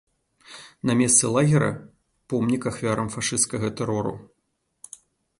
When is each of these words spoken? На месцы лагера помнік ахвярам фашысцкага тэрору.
На 0.89 0.93
месцы 1.01 1.25
лагера 1.33 1.67
помнік 2.33 2.61
ахвярам 2.71 3.11
фашысцкага 3.17 3.69
тэрору. 3.83 4.15